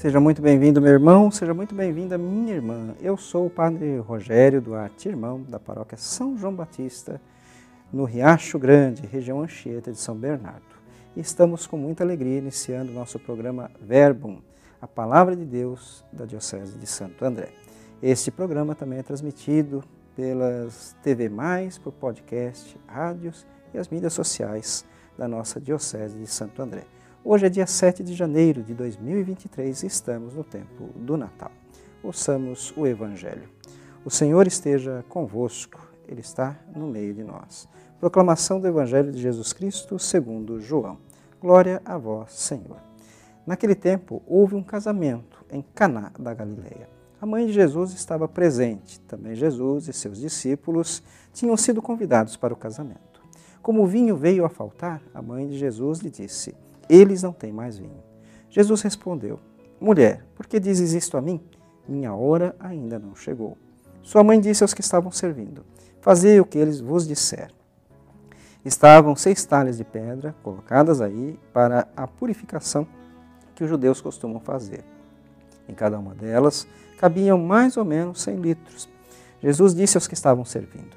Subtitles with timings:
[0.00, 2.94] Seja muito bem-vindo, meu irmão, seja muito bem-vinda, minha irmã.
[3.02, 7.20] Eu sou o Padre Rogério Duarte, irmão da paróquia São João Batista,
[7.92, 10.64] no Riacho Grande, região Anchieta de São Bernardo.
[11.14, 14.40] E estamos com muita alegria iniciando nosso programa Verbum,
[14.80, 17.50] a Palavra de Deus da Diocese de Santo André.
[18.02, 19.84] Este programa também é transmitido
[20.16, 24.82] pelas TV Mais, por podcast, rádios e as mídias sociais
[25.18, 26.84] da nossa Diocese de Santo André.
[27.22, 31.52] Hoje é dia 7 de janeiro de 2023 e estamos no tempo do Natal.
[32.02, 33.46] Ouçamos o Evangelho.
[34.02, 37.68] O Senhor esteja convosco, Ele está no meio de nós.
[38.00, 40.96] Proclamação do Evangelho de Jesus Cristo segundo João.
[41.38, 42.78] Glória a vós, Senhor.
[43.46, 46.88] Naquele tempo houve um casamento em Caná da Galileia.
[47.20, 48.98] A mãe de Jesus estava presente.
[49.00, 51.02] Também Jesus e seus discípulos
[51.34, 53.20] tinham sido convidados para o casamento.
[53.60, 56.54] Como o vinho veio a faltar, a mãe de Jesus lhe disse:
[56.90, 58.02] eles não têm mais vinho.
[58.50, 59.38] Jesus respondeu:
[59.80, 61.40] Mulher, por que dizes isto a mim?
[61.88, 63.56] Minha hora ainda não chegou.
[64.02, 65.64] Sua mãe disse aos que estavam servindo:
[66.00, 67.50] Fazei o que eles vos disser.
[68.64, 72.86] Estavam seis talhas de pedra colocadas aí para a purificação
[73.54, 74.84] que os judeus costumam fazer.
[75.68, 76.66] Em cada uma delas
[76.98, 78.88] cabiam mais ou menos cem litros.
[79.42, 80.96] Jesus disse aos que estavam servindo: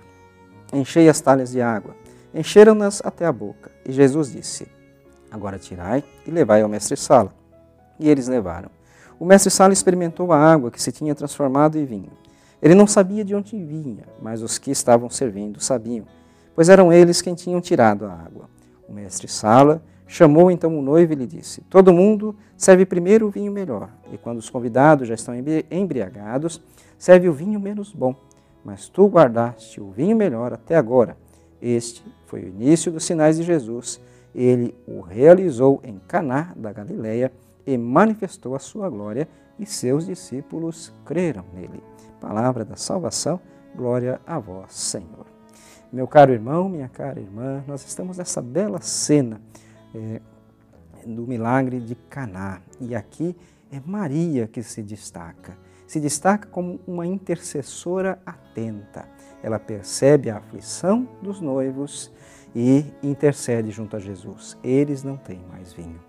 [0.74, 1.96] Enchei as talhas de água.
[2.34, 3.72] Encheram-nas até a boca.
[3.86, 4.68] E Jesus disse:
[5.34, 7.34] Agora tirai e levai ao mestre-sala.
[8.00, 8.70] E eles levaram.
[9.20, 12.12] O mestre-sala experimentou a água que se tinha transformado em vinho.
[12.62, 16.06] Ele não sabia de onde vinha, mas os que estavam servindo sabiam,
[16.56, 18.48] pois eram eles quem tinham tirado a água.
[18.88, 23.52] O mestre-sala chamou então o noivo e lhe disse: Todo mundo serve primeiro o vinho
[23.52, 25.34] melhor, e quando os convidados já estão
[25.72, 26.62] embriagados,
[26.96, 28.16] serve o vinho menos bom.
[28.64, 31.18] Mas tu guardaste o vinho melhor até agora.
[31.60, 34.00] Este foi o início dos sinais de Jesus
[34.34, 37.32] ele o realizou em Caná da Galileia
[37.66, 39.28] e manifestou a sua glória,
[39.60, 41.82] e seus discípulos creram nele.
[42.20, 43.40] Palavra da salvação,
[43.76, 45.26] glória a vós, Senhor.
[45.92, 49.40] Meu caro irmão, minha cara irmã, nós estamos nessa bela cena
[49.94, 50.20] é,
[51.06, 52.62] do milagre de Caná.
[52.80, 53.36] E aqui
[53.72, 55.56] é Maria que se destaca.
[55.86, 59.08] Se destaca como uma intercessora atenta.
[59.44, 62.12] Ela percebe a aflição dos noivos
[62.56, 64.58] e intercede junto a Jesus.
[64.64, 66.00] Eles não têm mais vinho.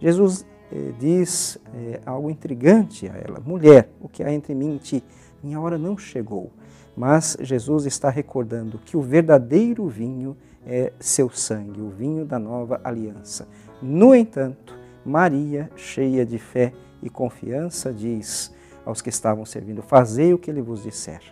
[0.00, 4.78] Jesus eh, diz eh, algo intrigante a ela: Mulher, o que há entre mim e
[4.78, 5.04] ti?
[5.42, 6.50] Minha hora não chegou.
[6.96, 10.36] Mas Jesus está recordando que o verdadeiro vinho
[10.66, 13.48] é seu sangue, o vinho da nova aliança.
[13.80, 18.52] No entanto, Maria, cheia de fé e confiança, diz
[18.84, 21.22] aos que estavam servindo: Fazei o que ele vos disser.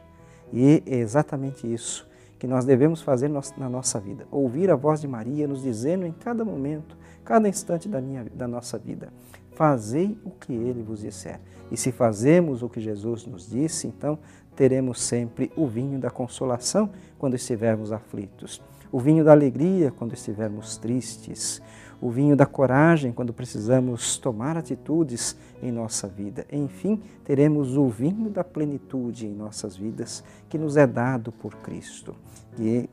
[0.52, 2.09] E é exatamente isso
[2.40, 4.26] que nós devemos fazer na nossa vida.
[4.30, 8.48] Ouvir a voz de Maria nos dizendo em cada momento, cada instante da, minha, da
[8.48, 9.12] nossa vida:
[9.52, 11.38] Fazei o que ele vos disser.
[11.70, 14.18] E se fazemos o que Jesus nos disse, então
[14.56, 18.62] teremos sempre o vinho da consolação quando estivermos aflitos,
[18.92, 21.62] o vinho da alegria quando estivermos tristes,
[22.00, 26.46] o vinho da coragem quando precisamos tomar atitudes em nossa vida.
[26.50, 32.14] Enfim, teremos o vinho da plenitude em nossas vidas que nos é dado por Cristo,
[32.56, 32.88] que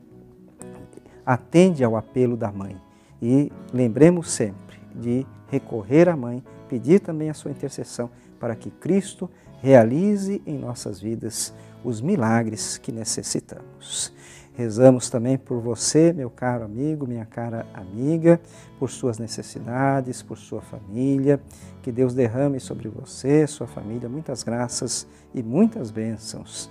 [1.24, 2.76] atende ao apelo da mãe.
[3.20, 9.28] E lembremos sempre de recorrer à mãe, pedir também a sua intercessão para que Cristo
[9.60, 14.12] realize em nossas vidas os milagres que necessitamos.
[14.58, 18.40] Rezamos também por você, meu caro amigo, minha cara amiga,
[18.76, 21.40] por suas necessidades, por sua família.
[21.80, 26.68] Que Deus derrame sobre você, sua família, muitas graças e muitas bênçãos,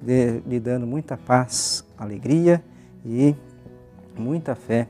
[0.00, 2.62] lhe dando muita paz, alegria
[3.04, 3.34] e
[4.16, 4.86] muita fé,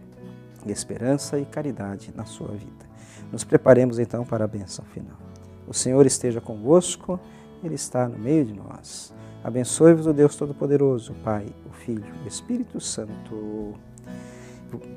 [0.67, 2.87] esperança e caridade na sua vida.
[3.33, 5.17] Nos preparemos então para a bênção final.
[5.67, 7.19] O Senhor esteja convosco,
[7.63, 9.13] Ele está no meio de nós.
[9.43, 13.75] Abençoe-vos o Deus Todo-Poderoso, Pai, o Filho o Espírito Santo.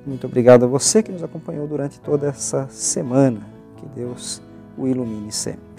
[0.06, 3.42] Muito obrigado a você que nos acompanhou durante toda essa semana.
[3.78, 4.42] Que Deus
[4.78, 5.71] o ilumine sempre.